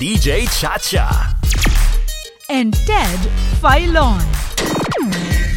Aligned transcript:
DJ 0.00 0.48
Chacha. 0.48 1.36
and 2.48 2.72
Ted 2.88 3.20
Filon. 3.60 4.16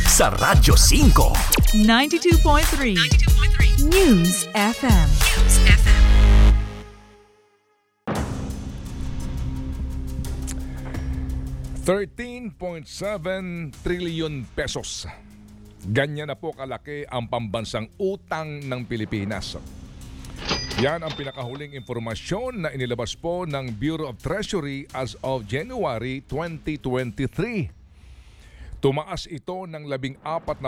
Sa 0.04 0.35
Radyo 0.35 0.75
5. 0.75 1.80
92.3 1.80 3.87
News 3.87 4.43
FM. 4.51 5.08
13.7 11.88 12.52
trillion 13.80 14.44
pesos. 14.52 15.07
Ganyan 15.88 16.28
na 16.28 16.36
po 16.36 16.52
kalaki 16.52 17.07
ang 17.07 17.32
pambansang 17.32 17.88
utang 17.96 18.60
ng 18.60 18.82
Pilipinas. 18.91 19.55
Yan 20.81 21.05
ang 21.05 21.13
pinakahuling 21.13 21.77
informasyon 21.77 22.65
na 22.65 22.73
inilabas 22.73 23.13
po 23.13 23.45
ng 23.45 23.77
Bureau 23.77 24.09
of 24.09 24.17
Treasury 24.17 24.89
as 24.97 25.14
of 25.21 25.45
January 25.45 26.25
2023. 26.25 27.69
Tumaas 28.81 29.29
ito 29.29 29.69
ng 29.69 29.86
14% 29.86 30.65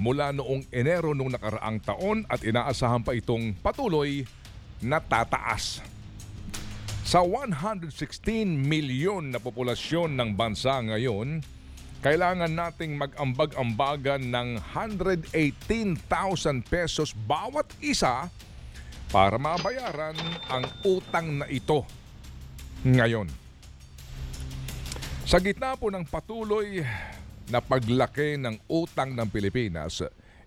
mula 0.00 0.32
noong 0.32 0.64
Enero 0.72 1.12
noong 1.12 1.28
nakaraang 1.28 1.78
taon 1.84 2.24
at 2.24 2.40
inaasahan 2.40 3.04
pa 3.04 3.12
itong 3.12 3.52
patuloy 3.60 4.24
na 4.80 4.96
tataas. 4.96 5.84
Sa 7.04 7.20
116 7.20 7.92
milyon 8.48 9.28
na 9.28 9.44
populasyon 9.44 10.16
ng 10.16 10.32
bansa 10.32 10.80
ngayon, 10.80 11.44
kailangan 12.00 12.48
nating 12.48 12.96
mag-ambag-ambagan 12.96 14.24
ng 14.24 14.48
118,000 14.72 16.00
pesos 16.64 17.12
bawat 17.28 17.68
isa 17.84 18.32
para 19.12 19.36
mabayaran 19.36 20.16
ang 20.48 20.64
utang 20.88 21.44
na 21.44 21.46
ito 21.52 21.84
ngayon. 22.80 23.28
Sa 25.28 25.36
gitna 25.36 25.76
po 25.76 25.92
ng 25.92 26.08
patuloy 26.08 26.80
na 27.52 27.60
paglaki 27.60 28.40
ng 28.40 28.56
utang 28.72 29.12
ng 29.12 29.28
Pilipinas, 29.28 30.00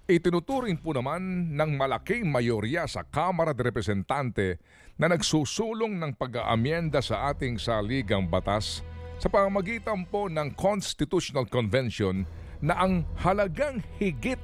itinuturing 0.09 0.81
po 0.81 0.97
naman 0.97 1.53
ng 1.53 1.71
malaking 1.77 2.25
mayorya 2.25 2.89
sa 2.89 3.05
Kamara 3.05 3.53
de 3.53 3.61
Representante 3.61 4.57
na 4.97 5.13
nagsusulong 5.13 6.01
ng 6.01 6.11
pag-aamyenda 6.17 7.05
sa 7.05 7.29
ating 7.29 7.61
saligang 7.61 8.25
batas 8.25 8.81
sa 9.21 9.29
pamamagitan 9.29 10.09
po 10.09 10.25
ng 10.25 10.57
Constitutional 10.57 11.45
Convention 11.47 12.25
na 12.65 12.81
ang 12.81 13.05
halagang 13.21 13.85
higit 14.01 14.41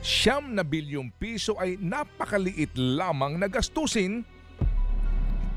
siyam 0.00 0.56
na 0.56 0.64
bilyong 0.64 1.12
piso 1.20 1.56
ay 1.60 1.76
napakaliit 1.76 2.72
lamang 2.76 3.36
na 3.36 3.46
gastusin 3.48 4.24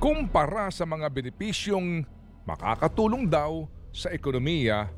kumpara 0.03 0.67
sa 0.67 0.83
mga 0.83 1.07
benepisyong 1.07 2.03
makakatulong 2.43 3.23
daw 3.23 3.67
sa 3.95 4.11
ekonomiya 4.11 4.91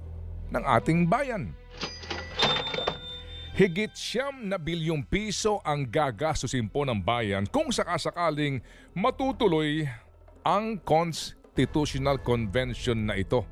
ng 0.49 0.63
ating 0.65 1.05
bayan. 1.05 1.53
Higit 3.55 3.95
siyam 3.95 4.51
na 4.51 4.59
bilyong 4.59 5.07
piso 5.07 5.63
ang 5.63 5.87
gagastusin 5.87 6.67
po 6.67 6.83
ng 6.83 6.99
bayan 6.99 7.47
kung 7.47 7.71
sakasakaling 7.71 8.59
matutuloy 8.91 9.87
ang 10.43 10.75
Constitutional 10.83 12.19
Convention 12.19 13.07
na 13.07 13.15
ito 13.15 13.47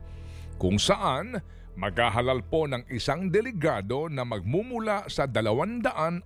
kung 0.59 0.75
saan 0.75 1.39
maghahalal 1.73 2.45
po 2.45 2.69
ng 2.69 2.85
isang 2.93 3.29
delegado 3.29 4.05
na 4.09 4.21
magmumula 4.21 5.09
sa 5.09 5.25
253 5.25 6.23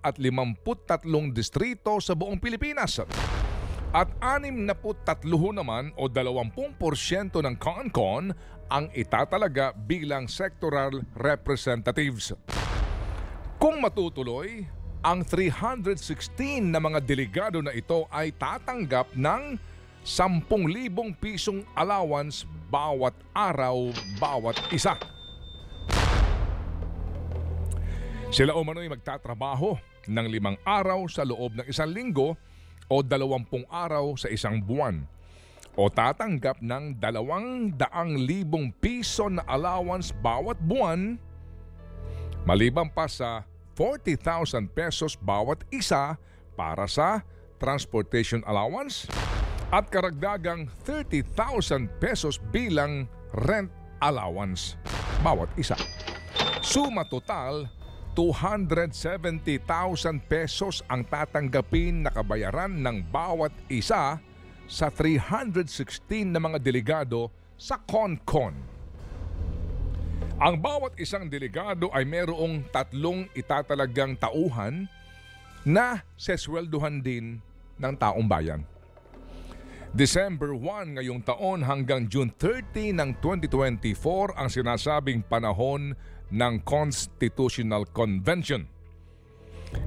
distrito 1.32 2.00
sa 2.04 2.14
buong 2.14 2.40
Pilipinas. 2.40 3.00
At 3.96 4.12
63 4.20 5.24
naman 5.56 5.96
o 5.96 6.12
20% 6.12 7.40
ng 7.40 7.56
CONCON 7.56 8.36
ang 8.68 8.86
itatalaga 8.92 9.72
bilang 9.72 10.28
sectoral 10.28 11.02
representatives. 11.16 12.36
Kung 13.58 13.80
matutuloy, 13.80 14.68
ang 15.02 15.24
316 15.24 16.68
na 16.68 16.84
mga 16.84 17.00
delegado 17.00 17.64
na 17.64 17.72
ito 17.72 18.06
ay 18.12 18.36
tatanggap 18.36 19.16
ng 19.16 19.56
10,000 20.04 20.44
pisong 21.18 21.64
allowance 21.72 22.44
bawat 22.68 23.16
araw, 23.32 23.88
bawat 24.20 24.60
isa. 24.76 25.17
Sila 28.28 28.52
umano'y 28.60 28.92
magtatrabaho 28.92 29.80
ng 30.12 30.28
limang 30.28 30.60
araw 30.68 31.08
sa 31.08 31.24
loob 31.24 31.56
ng 31.56 31.66
isang 31.72 31.88
linggo 31.88 32.36
o 32.92 32.96
dalawampung 33.00 33.64
araw 33.72 34.20
sa 34.20 34.28
isang 34.28 34.60
buwan 34.60 35.08
o 35.80 35.88
tatanggap 35.88 36.60
ng 36.60 37.00
dalawang 37.00 37.72
daang 37.72 38.20
libong 38.20 38.76
piso 38.84 39.32
na 39.32 39.48
allowance 39.48 40.12
bawat 40.12 40.60
buwan 40.60 41.16
maliban 42.44 42.92
pa 42.92 43.08
sa 43.08 43.48
40,000 43.80 44.76
pesos 44.76 45.16
bawat 45.16 45.64
isa 45.72 46.20
para 46.60 46.84
sa 46.84 47.24
transportation 47.64 48.44
allowance 48.44 49.08
at 49.72 49.88
karagdagang 49.88 50.68
30,000 50.84 51.32
pesos 52.04 52.44
bilang 52.52 53.08
rent 53.48 53.72
allowance 54.04 54.76
bawat 55.24 55.52
isa. 55.60 55.76
Suma 56.64 57.06
total 57.08 57.77
270,000 58.18 59.62
pesos 60.26 60.82
ang 60.90 61.06
tatanggapin 61.06 62.02
na 62.02 62.10
kabayaran 62.10 62.74
ng 62.74 63.06
bawat 63.14 63.54
isa 63.70 64.18
sa 64.66 64.88
316 64.90 66.34
na 66.34 66.42
mga 66.42 66.58
delegado 66.58 67.30
sa 67.54 67.78
CONCON. 67.78 68.58
Ang 70.42 70.56
bawat 70.58 70.98
isang 70.98 71.30
delegado 71.30 71.94
ay 71.94 72.10
mayroong 72.10 72.66
tatlong 72.74 73.30
itatalagang 73.38 74.18
tauhan 74.18 74.90
na 75.62 76.02
sesweldohan 76.18 76.98
din 77.06 77.38
ng 77.78 77.94
taong 78.02 78.26
bayan. 78.26 78.66
December 79.94 80.58
1 80.58 80.98
ngayong 80.98 81.22
taon 81.22 81.62
hanggang 81.62 82.10
June 82.10 82.34
30 82.34 82.98
ng 82.98 83.10
2024 83.22 84.34
ang 84.34 84.50
sinasabing 84.50 85.22
panahon 85.22 85.94
ng 86.32 86.64
Constitutional 86.64 87.88
Convention. 87.96 88.68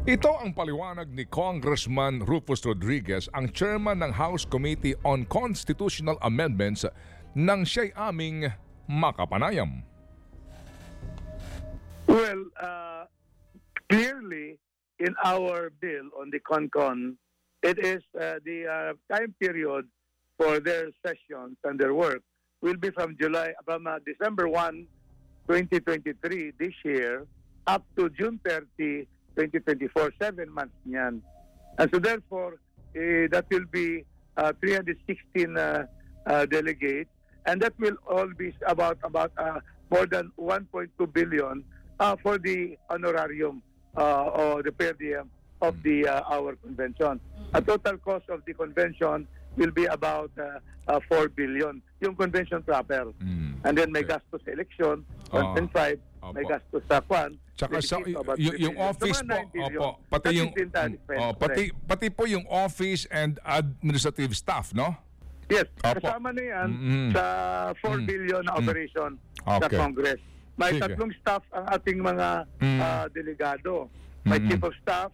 Ito 0.04 0.44
ang 0.44 0.52
paliwanag 0.52 1.08
ni 1.12 1.24
Congressman 1.24 2.20
Rufus 2.24 2.60
Rodriguez, 2.68 3.32
ang 3.32 3.48
chairman 3.52 4.04
ng 4.04 4.12
House 4.12 4.44
Committee 4.44 4.92
on 5.08 5.24
Constitutional 5.24 6.20
Amendments 6.20 6.84
nang 7.32 7.64
siya'y 7.64 7.96
aming 7.96 8.48
makapanayam. 8.84 9.80
Well, 12.10 12.42
uh, 12.60 13.06
clearly, 13.88 14.58
in 14.98 15.14
our 15.24 15.72
bill 15.80 16.12
on 16.18 16.28
the 16.28 16.40
CONCON, 16.44 17.16
it 17.62 17.78
is 17.78 18.02
uh, 18.18 18.42
the 18.44 18.66
uh, 18.66 18.92
time 19.08 19.32
period 19.40 19.88
for 20.36 20.60
their 20.60 20.88
sessions 21.04 21.56
and 21.64 21.78
their 21.78 21.94
work 21.94 22.20
will 22.60 22.76
be 22.76 22.90
from 22.90 23.16
July, 23.20 23.52
from 23.64 23.86
uh, 23.86 24.00
December 24.04 24.48
1, 24.48 24.86
2023, 25.50 26.52
this 26.60 26.72
year, 26.84 27.26
up 27.66 27.82
to 27.96 28.08
June 28.10 28.38
30, 28.46 29.02
2024, 29.34 30.12
seven 30.22 30.48
months 30.54 30.72
niyan. 30.86 31.20
And 31.76 31.90
so 31.92 31.98
therefore, 31.98 32.60
eh, 32.94 33.26
that 33.32 33.46
will 33.50 33.66
be 33.72 34.04
uh, 34.36 34.52
316 34.60 35.58
uh, 35.58 35.86
uh, 36.26 36.46
delegates, 36.46 37.10
and 37.46 37.60
that 37.62 37.74
will 37.80 37.96
all 38.06 38.28
be 38.38 38.54
about 38.64 38.98
about 39.02 39.32
uh, 39.38 39.58
more 39.90 40.06
than 40.06 40.30
1.2 40.38 40.86
billion 41.12 41.64
uh, 41.98 42.14
for 42.22 42.38
the 42.38 42.78
honorarium 42.88 43.60
uh, 43.96 44.30
or 44.30 44.62
the 44.62 44.70
per 44.70 44.92
diem 44.92 45.28
of 45.62 45.74
the 45.82 46.06
uh, 46.06 46.22
our 46.30 46.54
convention. 46.62 47.18
A 47.54 47.60
total 47.60 47.98
cost 47.98 48.30
of 48.30 48.44
the 48.46 48.54
convention 48.54 49.26
will 49.56 49.70
be 49.70 49.84
about 49.86 50.30
uh, 50.38 50.58
uh, 50.88 51.00
4 51.08 51.28
billion, 51.30 51.82
yung 52.00 52.14
convention 52.14 52.62
proper. 52.62 53.10
Mm, 53.20 53.60
And 53.64 53.72
then 53.76 53.92
may 53.92 54.00
okay. 54.00 54.16
gastos 54.16 54.40
sa 54.44 54.50
election, 54.52 55.04
Oo. 55.30 55.54
1.5, 55.54 55.98
may 56.32 56.44
Opo. 56.44 56.48
gastos 56.48 56.82
sa 56.88 57.00
kwan. 57.00 57.30
Tsaka 57.56 57.76
sa, 57.82 58.00
about 58.00 58.38
yung, 58.40 58.56
3 58.56 58.64
yung 58.64 58.76
office 58.78 59.20
po, 59.20 59.26
mga 59.26 59.36
9 59.36 59.52
billion. 59.52 59.80
opo, 59.80 59.88
pati 60.08 60.28
yung 60.32 60.50
oh, 61.18 61.32
pati 61.36 61.62
pati 61.84 62.06
po 62.08 62.22
yung 62.24 62.46
office 62.48 63.04
and 63.12 63.36
administrative 63.44 64.32
staff, 64.32 64.72
no? 64.72 64.96
Yes, 65.50 65.66
Opo. 65.82 65.98
kasama 66.00 66.30
na 66.30 66.40
yan 66.42 66.68
Mm-mm. 66.70 67.08
sa 67.12 67.22
4 67.76 68.00
Mm. 68.00 68.06
billion 68.06 68.42
na 68.46 68.52
Mm. 68.54 68.60
operation 68.62 69.10
sa 69.36 69.56
Okay. 69.60 69.76
Congress. 69.76 70.20
May 70.56 70.70
Sige. 70.72 70.80
tatlong 70.82 71.12
staff 71.20 71.42
ang 71.50 71.66
ating 71.68 71.98
mga 71.98 72.28
Mm. 72.60 72.80
ah, 72.80 73.06
delegado. 73.10 73.90
May 74.22 74.38
Mm-mm. 74.38 74.48
chief 74.48 74.62
of 74.62 74.72
staff, 74.80 75.10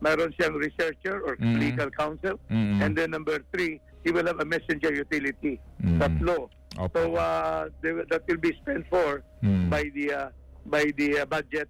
mayroon 0.00 0.32
siyang 0.36 0.56
researcher 0.56 1.20
or 1.20 1.36
Mm. 1.36 1.58
legal 1.60 1.90
counsel, 1.90 2.40
Mm-mm. 2.50 2.82
and 2.82 2.96
then 2.96 3.10
number 3.10 3.38
three, 3.52 3.80
he 4.04 4.10
will 4.12 4.26
have 4.26 4.40
a 4.40 4.44
messenger 4.44 4.92
utility. 4.94 5.60
Mm. 5.84 5.98
Tatlo. 6.00 6.48
Opo. 6.78 6.90
So 6.94 7.14
uh, 7.16 7.68
they 7.82 7.92
that 8.10 8.22
will 8.28 8.38
be 8.40 8.52
spent 8.62 8.86
for 8.88 9.22
Mm. 9.42 9.68
by 9.70 9.84
the 9.94 10.06
uh, 10.12 10.28
by 10.66 10.84
the 10.96 11.20
uh, 11.20 11.26
budget 11.26 11.68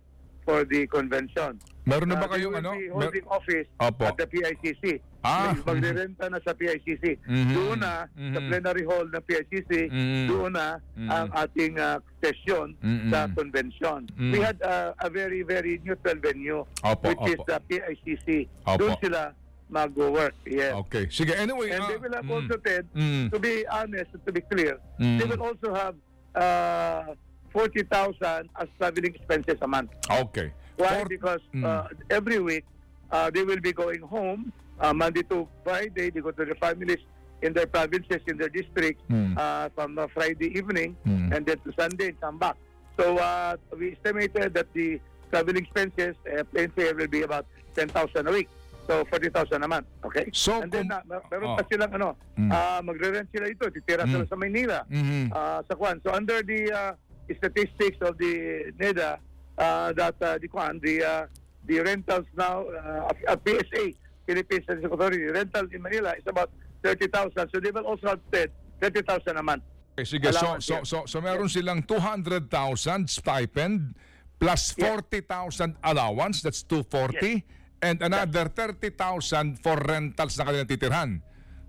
for 0.50 0.64
the 0.66 0.82
convention. 0.90 1.62
Meron 1.86 2.10
na 2.10 2.18
ba 2.18 2.26
Uh, 2.26 2.34
they 2.34 2.42
kayong 2.42 2.50
will 2.50 2.58
ano? 2.58 2.72
be 2.74 2.86
Mer- 2.90 2.94
holding 3.06 3.26
office 3.30 3.68
Opo. 3.78 4.02
at 4.10 4.14
the 4.18 4.26
PICC. 4.26 4.84
Ah. 5.22 5.54
Magrerenta 5.62 6.26
na 6.30 6.38
sa 6.42 6.52
PICC. 6.52 7.04
Mhm. 7.28 7.54
Doon 7.54 7.78
na, 7.78 7.92
sa 8.10 8.38
Mhm. 8.40 8.48
plenary 8.50 8.84
hall 8.84 9.06
ng 9.06 9.22
PICC, 9.22 9.72
Mhm. 9.88 10.26
doon 10.28 10.50
na 10.58 10.66
Mhm. 10.98 11.08
ang 11.10 11.28
ating 11.38 11.74
uh, 11.78 11.98
session 12.18 12.66
Mhm. 12.82 13.10
sa 13.10 13.18
convention. 13.30 13.98
Mhm. 14.18 14.32
We 14.32 14.38
had 14.40 14.58
uh, 14.62 14.90
a 14.98 15.08
very, 15.08 15.42
very 15.46 15.78
neutral 15.86 16.18
venue, 16.18 16.66
Opo, 16.82 17.06
which 17.14 17.24
is 17.30 17.38
opo. 17.38 17.46
the 17.46 17.58
PICC. 17.70 18.28
Opo. 18.66 18.78
Doon 18.80 18.94
sila 19.00 19.22
mag-work. 19.70 20.34
Yes. 20.50 20.74
Okay. 20.86 21.06
Sige, 21.06 21.30
anyway. 21.38 21.70
And 21.70 21.84
ah, 21.84 21.88
they 21.88 21.96
will 21.96 22.10
have 22.12 22.26
mm, 22.26 22.34
also, 22.34 22.54
Ted, 22.58 22.84
mm, 22.90 23.30
to 23.30 23.38
be 23.38 23.62
honest 23.70 24.10
to 24.18 24.30
be 24.32 24.42
clear, 24.42 24.82
Mm. 24.98 25.16
they 25.20 25.26
will 25.30 25.42
also 25.46 25.70
have 25.72 25.94
uh, 26.34 27.14
40,000 27.52 28.48
as 28.58 28.68
traveling 28.78 29.14
expenses 29.14 29.56
a 29.62 29.68
month. 29.68 29.90
Okay. 30.10 30.52
Why? 30.76 30.94
Four- 30.96 31.06
Because 31.08 31.40
Mm. 31.54 31.64
uh, 31.64 31.88
every 32.10 32.38
week 32.40 32.64
uh, 33.10 33.30
they 33.30 33.42
will 33.44 33.60
be 33.60 33.72
going 33.72 34.00
home 34.02 34.52
uh, 34.80 34.94
Monday 34.94 35.22
to 35.28 35.46
Friday. 35.64 36.10
They 36.10 36.20
go 36.20 36.30
to 36.30 36.44
their 36.44 36.54
families 36.56 36.98
in 37.42 37.52
their 37.52 37.66
provinces, 37.66 38.20
in 38.26 38.36
their 38.38 38.48
districts 38.48 39.02
Mm. 39.10 39.36
uh, 39.36 39.68
from 39.74 39.98
uh, 39.98 40.06
Friday 40.14 40.48
evening 40.56 40.96
Mm. 41.06 41.34
and 41.36 41.40
then 41.46 41.58
to 41.64 41.70
Sunday 41.76 42.08
and 42.14 42.20
come 42.20 42.38
back. 42.38 42.56
So 42.98 43.16
uh, 43.16 43.56
we 43.76 43.92
estimated 43.92 44.54
that 44.54 44.68
the 44.74 45.00
traveling 45.30 45.62
expenses, 45.64 46.16
uh, 46.28 46.44
plane 46.52 46.70
fare 46.76 46.94
will 46.94 47.08
be 47.08 47.22
about 47.22 47.46
10,000 47.74 48.26
a 48.28 48.32
week. 48.32 48.48
So 48.86 49.04
40,000 49.08 49.62
a 49.62 49.68
month. 49.68 49.86
Okay? 50.04 50.26
So, 50.32 50.60
and 50.62 50.70
then 50.72 50.90
uh, 50.90 51.00
mer- 51.06 51.22
meron 51.30 51.54
oh. 51.54 51.56
pa 51.56 51.62
silang 51.70 51.92
ano, 51.94 52.16
Mm. 52.36 52.50
uh, 52.50 52.80
magre-rent 52.82 53.28
sila 53.30 53.46
ito, 53.48 53.68
titira 53.70 54.02
sila 54.08 54.24
Mm. 54.26 54.28
sa 54.28 54.36
Maynila 54.36 54.78
Mhm. 54.90 55.24
uh, 55.32 55.60
sa 55.68 55.74
Kwan. 55.78 56.00
So 56.02 56.10
under 56.12 56.42
the 56.42 56.60
uh, 56.72 56.92
statistics 57.36 57.98
of 58.00 58.18
the 58.18 58.72
NEDA, 58.78 59.18
uh, 59.58 59.92
that 59.92 60.16
uh, 60.22 60.38
the 60.38 60.48
the 60.82 61.04
uh, 61.04 61.26
the 61.66 61.80
rentals 61.80 62.26
now, 62.36 62.64
uh, 62.64 63.12
of 63.28 63.38
PSA, 63.46 63.92
Philippine 64.26 64.62
Statistics 64.62 64.92
Authority, 64.92 65.24
rental 65.24 65.66
in 65.72 65.82
Manila 65.82 66.14
is 66.16 66.24
about 66.26 66.50
30,000. 66.82 67.32
So 67.52 67.60
they 67.60 67.70
will 67.70 67.84
also 67.86 68.08
have 68.08 68.30
paid 68.30 68.50
30,000 68.80 69.36
a 69.36 69.42
month. 69.42 69.62
Okay, 69.92 70.04
sige. 70.06 70.32
So, 70.32 70.56
so, 70.58 70.74
yes. 70.80 70.88
so, 70.88 71.04
so 71.04 71.20
meron 71.20 71.48
silang 71.48 71.82
200,000 71.84 73.10
stipend 73.10 73.94
plus 74.40 74.72
Yes. 74.78 74.88
40,000 74.88 75.76
allowance, 75.84 76.40
that's 76.40 76.62
240, 76.64 77.44
and 77.84 78.00
another 78.00 78.48
30,000 78.48 79.60
for 79.60 79.76
rentals 79.76 80.40
na 80.40 80.48
kanilang 80.48 80.68
titirhan. 80.68 81.10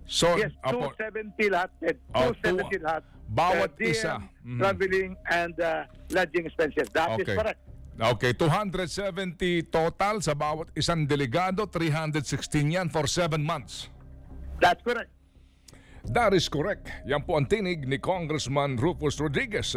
So, 0.08 0.40
Yes, 0.40 0.56
apo, 0.64 0.88
270 0.96 1.52
lahat. 1.52 1.70
Ted. 1.78 1.96
Oh, 2.16 2.32
270 2.32 2.80
two- 2.80 2.84
lahat. 2.84 3.02
Bawat 3.32 3.72
DM, 3.80 3.88
isa. 3.88 4.14
Mhm. 4.44 4.58
Traveling 4.60 5.10
and 5.32 5.56
uh, 5.58 5.88
lodging 6.12 6.44
expenses. 6.44 6.86
That 6.92 7.16
is 7.16 7.24
Okay. 7.24 7.36
correct. 7.36 7.60
Okay, 7.92 8.32
270 8.32 9.68
total 9.68 10.24
sa 10.24 10.32
bawat 10.32 10.72
isang 10.72 11.04
delegado, 11.04 11.68
316 11.68 12.72
yan 12.72 12.88
for 12.88 13.04
7 13.04 13.36
months. 13.36 13.92
That's 14.60 14.80
correct. 14.80 15.12
That 16.08 16.32
is 16.32 16.48
correct. 16.48 16.88
Yan 17.04 17.22
po 17.22 17.36
ang 17.36 17.46
tinig 17.46 17.84
ni 17.84 18.00
Congressman 18.00 18.74
Rufus 18.74 19.20
Rodriguez. 19.20 19.76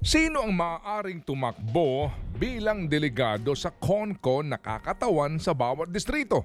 Sino 0.00 0.42
ang 0.42 0.52
maaaring 0.52 1.22
tumakbo 1.22 2.08
bilang 2.34 2.88
delegado 2.88 3.52
sa 3.52 3.70
CONCON 3.70 4.52
na 4.52 4.58
kakatawan 4.58 5.38
sa 5.38 5.52
bawat 5.52 5.92
distrito? 5.92 6.44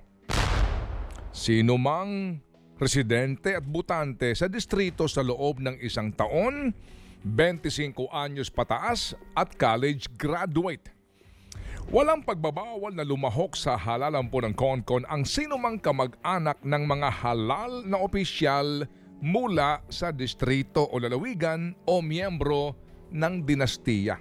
Sino 1.32 1.80
mang 1.80 2.38
residente 2.82 3.54
at 3.54 3.62
butante 3.62 4.34
sa 4.34 4.50
distrito 4.50 5.06
sa 5.06 5.22
loob 5.22 5.62
ng 5.62 5.78
isang 5.86 6.10
taon, 6.10 6.74
25 7.22 8.10
anyos 8.10 8.50
pataas 8.50 9.14
at 9.38 9.54
college 9.54 10.10
graduate. 10.18 10.90
Walang 11.94 12.26
pagbabawal 12.26 12.98
na 12.98 13.06
lumahok 13.06 13.54
sa 13.54 13.78
halalan 13.78 14.26
po 14.34 14.42
ng 14.42 14.58
CONCON 14.58 15.06
ang 15.06 15.22
sinumang 15.22 15.78
kamag-anak 15.78 16.58
ng 16.66 16.84
mga 16.90 17.10
halal 17.22 17.86
na 17.86 18.02
opisyal 18.02 18.90
mula 19.22 19.86
sa 19.86 20.10
distrito 20.10 20.90
o 20.90 20.98
lalawigan 20.98 21.78
o 21.86 22.02
miyembro 22.02 22.74
ng 23.14 23.46
dinastiya. 23.46 24.18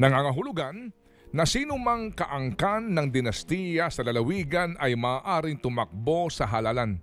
Nangangahulugan 0.00 0.88
na 1.34 1.42
sinumang 1.42 2.14
kaangkan 2.14 2.86
ng 2.86 3.08
dinastiya 3.10 3.90
sa 3.90 4.06
lalawigan 4.06 4.78
ay 4.78 4.94
maaaring 4.94 5.58
tumakbo 5.58 6.30
sa 6.30 6.46
halalan. 6.46 6.98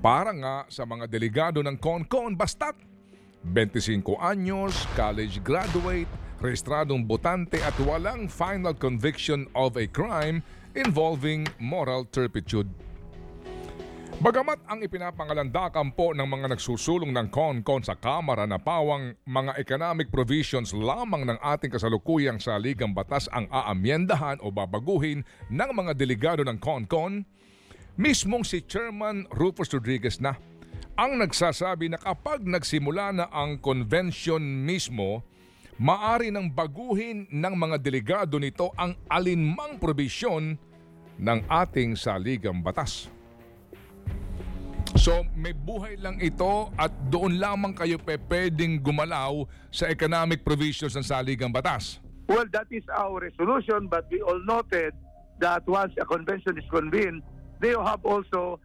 Para 0.00 0.32
nga 0.32 0.56
sa 0.68 0.84
mga 0.84 1.08
delegado 1.08 1.60
ng 1.64 1.76
CONCON 1.76 2.36
basta't 2.36 2.76
25 3.46 4.02
anyos, 4.18 4.74
college 4.98 5.38
graduate, 5.44 6.10
rehistradong 6.42 7.06
botante 7.06 7.62
at 7.62 7.74
walang 7.82 8.26
final 8.26 8.74
conviction 8.74 9.46
of 9.54 9.78
a 9.78 9.86
crime 9.86 10.42
involving 10.74 11.46
moral 11.62 12.04
turpitude. 12.04 12.68
Bagamat 14.16 14.64
ang 14.64 14.80
ipinapangalandakan 14.80 15.92
po 15.92 16.16
ng 16.16 16.24
mga 16.24 16.56
nagsusulong 16.56 17.12
ng 17.12 17.28
CONCON 17.28 17.84
sa 17.84 17.92
Kamara 18.00 18.48
na 18.48 18.56
pawang 18.56 19.12
mga 19.28 19.60
economic 19.60 20.08
provisions 20.08 20.72
lamang 20.72 21.28
ng 21.28 21.36
ating 21.36 21.68
kasalukuyang 21.68 22.40
sa 22.40 22.56
Ligang 22.56 22.96
Batas 22.96 23.28
ang 23.28 23.44
aamyendahan 23.52 24.40
o 24.40 24.48
babaguhin 24.48 25.20
ng 25.52 25.68
mga 25.68 25.92
delegado 25.92 26.40
ng 26.48 26.56
CONCON, 26.56 27.28
mismong 28.00 28.40
si 28.40 28.64
Chairman 28.64 29.28
Rufus 29.36 29.68
Rodriguez 29.68 30.16
na 30.16 30.32
ang 30.96 31.20
nagsasabi 31.20 31.92
na 31.92 32.00
kapag 32.00 32.40
nagsimula 32.40 33.12
na 33.12 33.28
ang 33.28 33.60
convention 33.60 34.40
mismo, 34.64 35.28
maari 35.76 36.32
nang 36.32 36.48
baguhin 36.48 37.28
ng 37.28 37.52
mga 37.52 37.76
delegado 37.84 38.40
nito 38.40 38.72
ang 38.80 38.96
alinmang 39.12 39.76
probisyon 39.76 40.56
ng 41.20 41.38
ating 41.52 41.92
saligang 42.00 42.64
batas. 42.64 43.12
So 45.06 45.22
may 45.38 45.54
buhay 45.54 46.02
lang 46.02 46.18
ito 46.18 46.66
at 46.74 46.90
doon 47.14 47.38
lamang 47.38 47.78
kayo 47.78 47.94
pe 47.94 48.18
pwedeng 48.26 48.82
gumalaw 48.82 49.46
sa 49.70 49.86
economic 49.86 50.42
provisions 50.42 50.98
ng 50.98 51.06
saligang 51.06 51.54
batas. 51.54 52.02
Well, 52.26 52.42
that 52.50 52.66
is 52.74 52.82
our 52.90 53.22
resolution, 53.22 53.86
but 53.86 54.10
we 54.10 54.18
all 54.18 54.42
noted 54.42 54.98
that 55.38 55.62
once 55.70 55.94
a 55.94 56.02
convention 56.02 56.58
is 56.58 56.66
convened, 56.74 57.22
they 57.62 57.70
have 57.70 58.02
also 58.02 58.58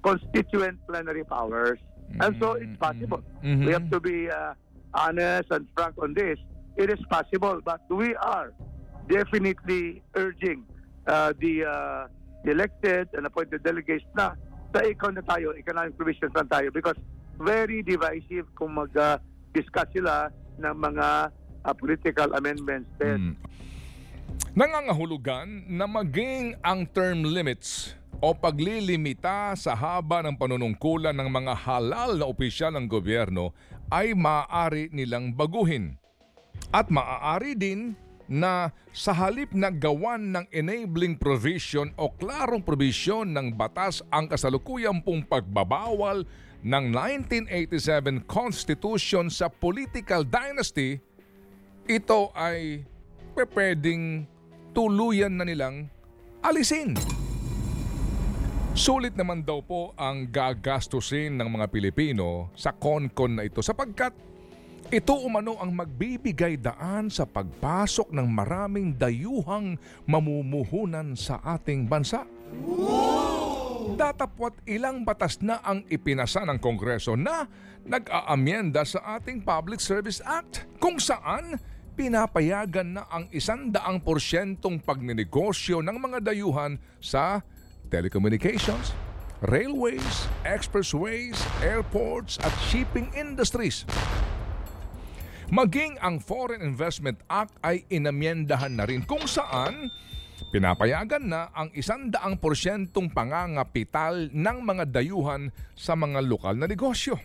constituent 0.00 0.80
plenary 0.88 1.28
powers. 1.28 1.76
And 2.24 2.40
so 2.40 2.56
it's 2.56 2.72
possible. 2.80 3.20
Mhm. 3.44 3.68
We 3.68 3.76
have 3.76 3.92
to 3.92 4.00
be 4.00 4.32
uh, 4.32 4.56
honest 4.96 5.52
and 5.52 5.68
frank 5.76 6.00
on 6.00 6.16
this. 6.16 6.40
It 6.80 6.88
is 6.88 7.04
possible, 7.12 7.60
but 7.60 7.84
we 7.92 8.16
are 8.16 8.56
definitely 9.12 10.00
urging 10.16 10.64
uh, 11.04 11.36
the, 11.36 11.68
uh, 11.68 12.08
the 12.48 12.56
elected 12.56 13.12
and 13.12 13.28
appointed 13.28 13.60
delegates 13.60 14.08
na 14.16 14.40
sa 14.72 14.80
ikaw 14.82 15.12
na 15.12 15.22
tayo, 15.22 15.52
economic 15.54 15.94
provisions 16.00 16.32
lang 16.32 16.48
tayo 16.48 16.72
because 16.72 16.96
very 17.36 17.84
divisive 17.84 18.48
kung 18.56 18.74
mag-discuss 18.76 19.88
sila 19.92 20.32
ng 20.58 20.74
mga 20.74 21.06
uh, 21.64 21.74
political 21.76 22.32
amendments. 22.34 22.88
Then, 22.96 23.36
Mm. 23.36 23.52
Nangangahulugan 24.52 25.64
na 25.68 25.88
maging 25.88 26.60
ang 26.60 26.84
term 26.88 27.24
limits 27.24 27.96
o 28.20 28.36
paglilimita 28.36 29.56
sa 29.56 29.72
haba 29.72 30.20
ng 30.24 30.36
panunungkulan 30.36 31.16
ng 31.16 31.28
mga 31.28 31.52
halal 31.56 32.20
na 32.20 32.28
opisyal 32.28 32.72
ng 32.76 32.84
gobyerno 32.84 33.56
ay 33.88 34.12
maaari 34.12 34.92
nilang 34.92 35.32
baguhin. 35.32 35.96
At 36.68 36.92
maaari 36.92 37.56
din 37.56 37.96
na 38.30 38.70
sa 38.92 39.14
halip 39.14 39.50
na 39.56 39.72
gawan 39.72 40.34
ng 40.34 40.44
enabling 40.52 41.16
provision 41.16 41.90
o 41.96 42.12
klarong 42.12 42.62
provision 42.62 43.28
ng 43.30 43.54
batas 43.56 44.04
ang 44.12 44.28
kasalukuyang 44.28 45.00
pong 45.00 45.24
pagbabawal 45.26 46.24
ng 46.62 46.84
1987 46.94 48.22
Constitution 48.30 49.26
sa 49.26 49.50
political 49.50 50.22
dynasty, 50.22 51.02
ito 51.90 52.30
ay 52.38 52.86
pwedeng 53.34 54.30
tuluyan 54.70 55.34
na 55.34 55.42
nilang 55.42 55.90
alisin. 56.40 56.94
Sulit 58.72 59.12
naman 59.20 59.44
daw 59.44 59.60
po 59.60 59.92
ang 60.00 60.32
gagastusin 60.32 61.36
ng 61.36 61.44
mga 61.44 61.68
Pilipino 61.68 62.48
sa 62.56 62.72
konkon 62.72 63.36
na 63.36 63.44
ito 63.44 63.60
sapagkat 63.60 64.16
ito 64.90 65.14
umano 65.14 65.60
ang 65.62 65.70
magbibigay 65.70 66.58
daan 66.58 67.06
sa 67.12 67.28
pagpasok 67.28 68.10
ng 68.10 68.26
maraming 68.26 68.96
dayuhang 68.96 69.78
mamumuhunan 70.08 71.14
sa 71.14 71.38
ating 71.44 71.86
bansa. 71.86 72.26
Datapwat 73.92 74.64
ilang 74.66 75.04
batas 75.06 75.38
na 75.44 75.60
ang 75.62 75.84
ipinasa 75.86 76.42
ng 76.48 76.58
Kongreso 76.58 77.14
na 77.14 77.46
nag-aamyenda 77.86 78.82
sa 78.82 79.20
ating 79.20 79.44
Public 79.44 79.78
Service 79.78 80.24
Act 80.24 80.66
kung 80.80 80.98
saan 80.98 81.60
pinapayagan 81.92 82.96
na 82.96 83.04
ang 83.12 83.28
isandaang 83.28 84.00
porsyentong 84.00 84.80
pagninegosyo 84.80 85.84
ng 85.84 85.96
mga 86.00 86.18
dayuhan 86.32 86.80
sa 87.04 87.44
telecommunications, 87.92 88.96
railways, 89.44 90.24
expressways, 90.48 91.36
airports 91.60 92.40
at 92.40 92.54
shipping 92.72 93.12
industries. 93.12 93.84
Maging 95.52 96.00
ang 96.00 96.16
Foreign 96.16 96.64
Investment 96.64 97.20
Act 97.28 97.60
ay 97.60 97.84
inamyendahan 97.92 98.72
na 98.72 98.88
rin 98.88 99.04
kung 99.04 99.28
saan 99.28 99.92
pinapayagan 100.48 101.28
na 101.28 101.52
ang 101.52 101.68
isandaang 101.76 102.40
porsyentong 102.40 103.12
pangangapital 103.12 104.32
ng 104.32 104.58
mga 104.64 104.88
dayuhan 104.88 105.52
sa 105.76 105.92
mga 105.92 106.24
lokal 106.24 106.56
na 106.56 106.64
negosyo. 106.64 107.20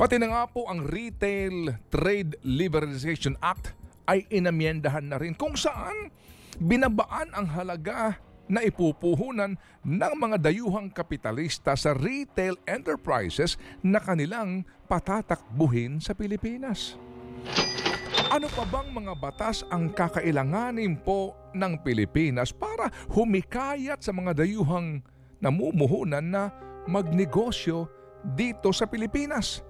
Pati 0.00 0.16
na 0.16 0.32
nga 0.32 0.48
po 0.48 0.72
ang 0.72 0.88
Retail 0.88 1.76
Trade 1.92 2.40
Liberalization 2.48 3.36
Act 3.44 3.76
ay 4.08 4.24
inamyendahan 4.32 5.04
na 5.04 5.20
rin 5.20 5.36
kung 5.36 5.52
saan 5.52 6.08
binabaan 6.56 7.28
ang 7.36 7.44
halaga 7.52 8.16
na 8.48 8.64
ipupuhunan 8.64 9.60
ng 9.84 10.12
mga 10.16 10.40
dayuhang 10.40 10.88
kapitalista 10.88 11.76
sa 11.76 11.92
retail 11.92 12.56
enterprises 12.64 13.60
na 13.84 13.98
kanilang 13.98 14.64
patatakbuhin 14.86 15.98
sa 15.98 16.14
Pilipinas. 16.14 16.94
Ano 18.26 18.50
pa 18.50 18.66
bang 18.66 18.90
mga 18.90 19.14
batas 19.18 19.62
ang 19.70 19.90
kakailanganin 19.90 20.98
po 20.98 21.34
ng 21.54 21.78
Pilipinas 21.82 22.50
para 22.50 22.90
humikayat 23.10 24.02
sa 24.02 24.10
mga 24.10 24.42
dayuhang 24.42 24.98
namumuhunan 25.38 26.26
na 26.26 26.50
magnegosyo 26.90 27.86
dito 28.34 28.74
sa 28.74 28.86
Pilipinas? 28.90 29.62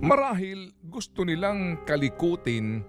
Marahil 0.00 0.72
gusto 0.84 1.24
nilang 1.24 1.84
kalikutin 1.88 2.84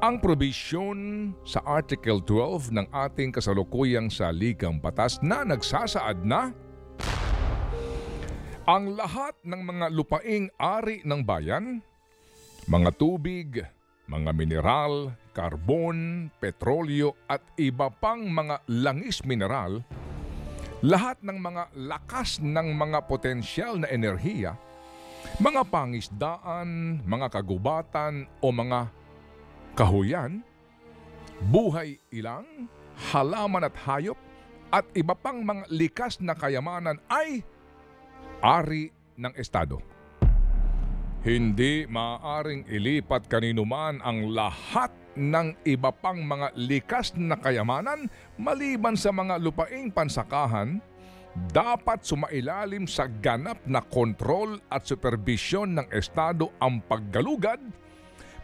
ang 0.00 0.20
probisyon 0.20 1.32
sa 1.48 1.64
Article 1.64 2.20
12 2.20 2.76
ng 2.76 2.86
ating 2.92 3.32
kasalukuyang 3.32 4.12
saligang 4.12 4.76
batas 4.76 5.16
na 5.24 5.44
nagsasaad 5.44 6.20
na 6.24 6.52
ang 8.66 8.98
lahat 8.98 9.38
ng 9.46 9.62
mga 9.62 9.86
lupaing 9.94 10.50
ari 10.58 10.98
ng 11.06 11.22
bayan, 11.22 11.78
mga 12.66 12.90
tubig, 12.98 13.62
mga 14.10 14.34
mineral, 14.34 15.14
karbon, 15.30 16.26
petrolyo 16.42 17.14
at 17.30 17.46
iba 17.62 17.86
pang 17.94 18.26
mga 18.26 18.66
langis 18.66 19.22
mineral, 19.22 19.86
lahat 20.82 21.14
ng 21.22 21.38
mga 21.38 21.78
lakas 21.78 22.42
ng 22.42 22.74
mga 22.74 23.06
potensyal 23.06 23.78
na 23.78 23.86
enerhiya, 23.86 24.58
mga 25.38 25.62
pangisdaan, 25.70 27.00
mga 27.06 27.38
kagubatan 27.38 28.26
o 28.42 28.50
mga 28.50 28.90
kahuyan, 29.78 30.42
buhay 31.38 32.02
ilang, 32.10 32.66
halaman 33.14 33.70
at 33.70 33.78
hayop, 33.78 34.18
at 34.74 34.82
iba 34.98 35.14
pang 35.14 35.46
mga 35.46 35.70
likas 35.70 36.18
na 36.18 36.34
kayamanan 36.34 36.98
ay 37.06 37.46
ari 38.40 38.92
ng 39.16 39.32
Estado. 39.36 39.80
Hindi 41.26 41.90
maaaring 41.90 42.70
ilipat 42.70 43.26
kanino 43.26 43.66
man 43.66 43.98
ang 43.98 44.30
lahat 44.30 44.94
ng 45.18 45.58
iba 45.66 45.90
pang 45.90 46.22
mga 46.22 46.54
likas 46.54 47.16
na 47.18 47.34
kayamanan 47.34 48.06
maliban 48.38 48.94
sa 48.94 49.10
mga 49.10 49.40
lupaing 49.42 49.90
pansakahan, 49.90 50.78
dapat 51.50 52.04
sumailalim 52.06 52.86
sa 52.86 53.10
ganap 53.10 53.58
na 53.66 53.82
kontrol 53.82 54.60
at 54.70 54.86
superbisyon 54.86 55.74
ng 55.82 55.86
Estado 55.90 56.52
ang 56.62 56.78
paggalugad, 56.84 57.58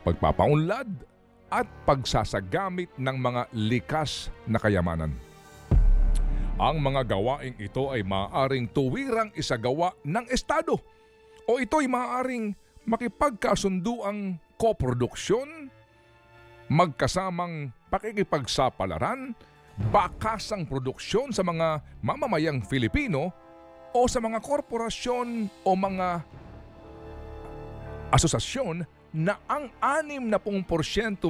pagpapaunlad 0.02 0.90
at 1.52 1.68
pagsasagamit 1.84 2.90
ng 2.96 3.16
mga 3.20 3.42
likas 3.54 4.32
na 4.48 4.58
kayamanan. 4.58 5.12
Ang 6.60 6.84
mga 6.84 7.16
gawaing 7.16 7.56
ito 7.56 7.88
ay 7.88 8.04
maaaring 8.04 8.68
tuwirang 8.68 9.32
isagawa 9.32 9.96
ng 10.04 10.28
Estado. 10.28 10.76
O 11.48 11.56
ito'y 11.56 11.88
maaaring 11.88 12.52
makipagkasunduang 12.84 14.36
koproduksyon, 14.60 15.72
magkasamang 16.68 17.72
pakikipagsapalaran, 17.88 19.32
bakasang 19.88 20.68
produksyon 20.68 21.32
sa 21.32 21.40
mga 21.40 21.80
mamamayang 22.04 22.60
Filipino 22.60 23.32
o 23.96 24.00
sa 24.04 24.20
mga 24.20 24.38
korporasyon 24.44 25.48
o 25.64 25.70
mga 25.72 26.20
asosasyon 28.12 28.84
na 29.12 29.40
ang 29.48 29.72
60% 29.80 30.28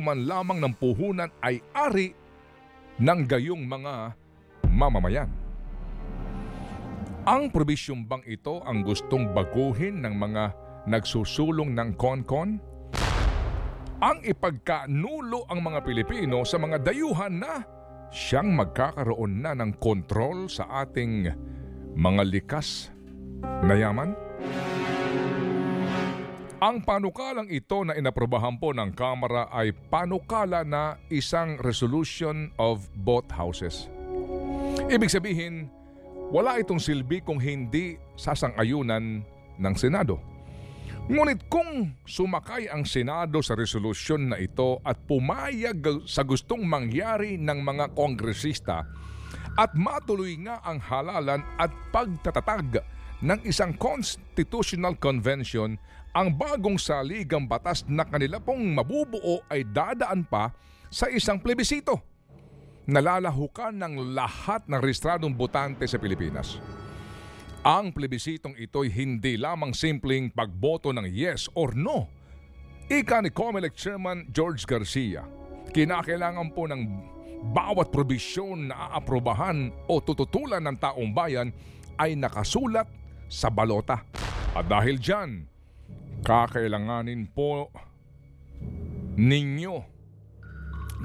man 0.02 0.26
lamang 0.26 0.58
ng 0.58 0.74
puhunan 0.78 1.30
ay 1.42 1.62
ari 1.74 2.14
ng 2.98 3.20
gayong 3.26 3.62
mga 3.66 4.18
mamamayan. 4.72 5.28
Ang 7.22 7.54
probisyong 7.54 8.08
bang 8.08 8.24
ito 8.26 8.64
ang 8.66 8.82
gustong 8.82 9.30
baguhin 9.30 10.02
ng 10.02 10.14
mga 10.18 10.44
nagsusulong 10.90 11.70
ng 11.76 11.94
konkon? 11.94 12.58
Ang 14.02 14.18
ipagkanulo 14.26 15.46
ang 15.46 15.62
mga 15.62 15.86
Pilipino 15.86 16.42
sa 16.42 16.58
mga 16.58 16.82
dayuhan 16.82 17.38
na 17.38 17.62
siyang 18.10 18.50
magkakaroon 18.50 19.38
na 19.38 19.54
ng 19.54 19.78
kontrol 19.78 20.50
sa 20.50 20.66
ating 20.82 21.30
mga 21.94 22.22
likas 22.26 22.90
na 23.62 23.78
yaman? 23.78 24.18
Ang 26.62 26.82
panukalang 26.82 27.50
ito 27.50 27.82
na 27.82 27.98
inaprobahan 27.98 28.54
po 28.54 28.70
ng 28.70 28.94
Kamara 28.94 29.50
ay 29.50 29.74
panukala 29.90 30.62
na 30.62 30.94
isang 31.10 31.58
resolution 31.58 32.54
of 32.54 32.86
both 32.98 33.26
houses. 33.34 33.91
Ibig 34.90 35.10
sabihin, 35.10 35.70
wala 36.32 36.58
itong 36.58 36.82
silbi 36.82 37.22
kung 37.22 37.38
hindi 37.38 37.94
sasang-ayunan 38.18 39.22
ng 39.60 39.74
Senado. 39.78 40.18
Ngunit 41.10 41.50
kung 41.50 41.98
sumakay 42.06 42.70
ang 42.70 42.86
Senado 42.86 43.42
sa 43.42 43.58
resolusyon 43.58 44.30
na 44.30 44.38
ito 44.38 44.78
at 44.86 45.02
pumayag 45.06 46.06
sa 46.06 46.22
gustong 46.22 46.62
mangyari 46.62 47.34
ng 47.38 47.58
mga 47.58 47.90
kongresista 47.94 48.86
at 49.58 49.70
matuloy 49.74 50.38
nga 50.40 50.62
ang 50.62 50.78
halalan 50.78 51.42
at 51.58 51.70
pagtatatag 51.90 52.80
ng 53.22 53.40
isang 53.46 53.74
constitutional 53.78 54.98
convention, 54.98 55.78
ang 56.12 56.34
bagong 56.34 56.76
saligang 56.76 57.46
batas 57.46 57.86
na 57.86 58.02
kanila 58.02 58.42
pong 58.42 58.74
mabubuo 58.74 59.42
ay 59.46 59.62
dadaan 59.68 60.26
pa 60.26 60.50
sa 60.92 61.08
isang 61.08 61.38
plebisito. 61.38 62.11
Nalalahukan 62.82 63.78
ng 63.78 64.10
lahat 64.10 64.66
ng 64.66 64.82
rehistradong 64.82 65.30
botante 65.38 65.86
sa 65.86 66.02
Pilipinas. 66.02 66.58
Ang 67.62 67.94
plebisitong 67.94 68.58
ito'y 68.58 68.90
hindi 68.90 69.38
lamang 69.38 69.70
simpleng 69.70 70.34
pagboto 70.34 70.90
ng 70.90 71.06
yes 71.06 71.46
or 71.54 71.78
no. 71.78 72.10
Ika 72.90 73.22
ni 73.22 73.30
COMELEC 73.30 73.78
Chairman 73.78 74.26
George 74.34 74.66
Garcia, 74.66 75.22
kinakailangan 75.70 76.50
po 76.50 76.66
ng 76.66 76.82
bawat 77.54 77.94
probisyon 77.94 78.74
na 78.74 78.90
aaprobahan 78.90 79.70
o 79.86 80.02
tututulan 80.02 80.66
ng 80.66 80.74
taong 80.82 81.14
bayan 81.14 81.54
ay 82.02 82.18
nakasulat 82.18 82.90
sa 83.30 83.46
balota. 83.46 84.02
At 84.58 84.66
dahil 84.66 84.98
dyan, 84.98 85.46
kakailanganin 86.26 87.30
po 87.30 87.70
ninyo, 89.14 89.86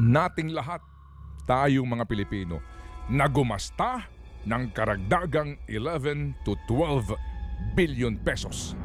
nating 0.01 0.57
lahat, 0.57 0.81
tayong 1.48 1.88
mga 1.88 2.04
Pilipino, 2.04 2.60
na 3.08 3.25
gumasta 3.32 4.04
ng 4.44 4.63
karagdagang 4.75 5.56
11 5.66 6.36
to 6.44 6.60
12 6.68 7.16
billion 7.74 8.20
pesos. 8.20 8.75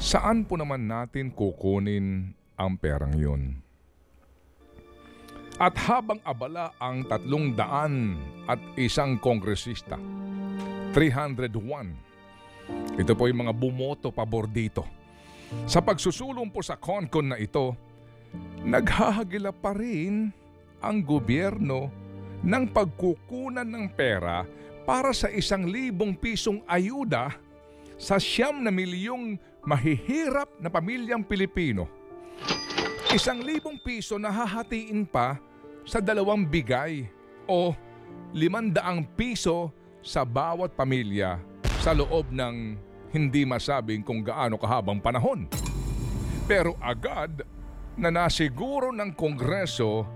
Saan 0.00 0.48
po 0.48 0.58
naman 0.58 0.90
natin 0.90 1.30
kukunin 1.30 2.34
ang 2.58 2.74
perang 2.80 3.14
yun? 3.14 3.62
At 5.60 5.76
habang 5.76 6.24
abala 6.24 6.72
ang 6.80 7.04
tatlong 7.04 7.52
daan 7.52 8.16
at 8.48 8.56
isang 8.80 9.20
kongresista, 9.20 10.00
301, 10.96 12.96
ito 12.96 13.12
po 13.12 13.28
yung 13.28 13.44
mga 13.44 13.52
bumoto 13.52 14.08
pabor 14.08 14.48
dito. 14.48 14.88
Sa 15.68 15.84
pagsusulong 15.84 16.48
po 16.48 16.64
sa 16.64 16.80
konkon 16.80 17.34
na 17.34 17.36
ito, 17.36 17.76
naghahagila 18.64 19.52
pa 19.54 19.72
rin 19.72 20.32
ang 20.80 21.04
gobyerno 21.04 21.92
ng 22.40 22.64
pagkukunan 22.72 23.68
ng 23.68 23.86
pera 23.92 24.44
para 24.88 25.12
sa 25.12 25.28
isang 25.28 25.68
libong 25.68 26.16
pisong 26.16 26.64
ayuda 26.64 27.36
sa 28.00 28.16
siyam 28.16 28.64
na 28.64 28.72
milyong 28.72 29.36
mahihirap 29.60 30.48
na 30.56 30.72
pamilyang 30.72 31.20
Pilipino. 31.20 31.84
Isang 33.12 33.44
libong 33.44 33.76
piso 33.82 34.16
na 34.16 34.32
hahatiin 34.32 35.04
pa 35.04 35.36
sa 35.84 36.00
dalawang 36.00 36.46
bigay 36.48 37.04
o 37.44 37.76
limandaang 38.32 39.04
piso 39.18 39.68
sa 40.00 40.24
bawat 40.24 40.72
pamilya 40.72 41.36
sa 41.84 41.92
loob 41.92 42.32
ng 42.32 42.78
hindi 43.10 43.42
masabing 43.44 44.00
kung 44.00 44.24
gaano 44.24 44.56
kahabang 44.56 45.02
panahon. 45.02 45.44
Pero 46.46 46.78
agad 46.80 47.44
na 48.00 48.08
nasiguro 48.08 48.88
ng 48.96 49.12
Kongreso 49.12 50.08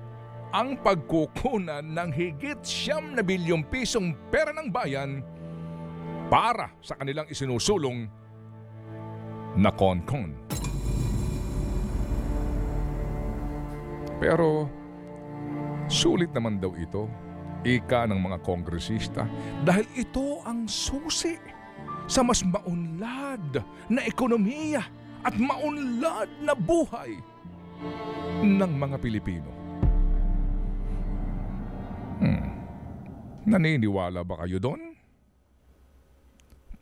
ang 0.57 0.81
pagkukunan 0.81 1.85
ng 1.85 2.11
higit 2.17 2.65
siyam 2.65 3.13
na 3.13 3.21
bilyong 3.21 3.69
pisong 3.69 4.17
pera 4.33 4.57
ng 4.57 4.73
bayan 4.73 5.21
para 6.33 6.73
sa 6.81 6.97
kanilang 6.97 7.29
isinusulong 7.29 8.09
na 9.61 9.69
konkon. 9.69 10.33
Pero 14.17 14.65
sulit 15.93 16.33
naman 16.33 16.57
daw 16.57 16.73
ito, 16.81 17.05
ika 17.69 18.09
ng 18.09 18.17
mga 18.17 18.39
kongresista, 18.41 19.29
dahil 19.61 19.85
ito 19.93 20.41
ang 20.49 20.65
susi 20.65 21.37
sa 22.09 22.25
mas 22.25 22.41
maunlad 22.41 23.61
na 23.93 24.01
ekonomiya 24.09 24.81
at 25.21 25.37
maunlad 25.37 26.31
na 26.41 26.57
buhay 26.57 27.34
ng 28.45 28.73
mga 28.77 28.97
Pilipino. 29.01 29.51
Hmm. 32.21 32.47
Naniniwala 33.45 34.25
ba 34.25 34.45
kayo 34.45 34.61
doon? 34.61 34.97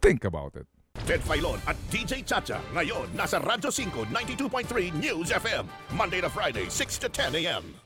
Think 0.03 0.27
about 0.27 0.59
it. 0.59 0.67
Ted 1.07 1.23
Filon 1.23 1.59
at 1.67 1.75
DJ 1.91 2.23
Chacha. 2.23 2.63
Ngayon, 2.75 3.11
nasa 3.19 3.43
Radyo 3.43 3.75
5, 3.75 4.07
92.3 4.13 4.95
News 5.03 5.35
FM. 5.35 5.67
Monday 5.99 6.21
to 6.23 6.31
Friday, 6.31 6.71
6 6.71 6.99
to 7.03 7.09
10 7.09 7.35
a.m. 7.43 7.83